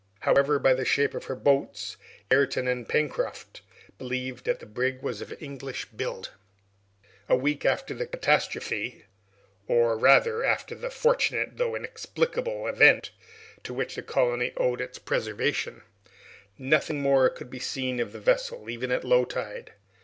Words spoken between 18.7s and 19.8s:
even at low tide.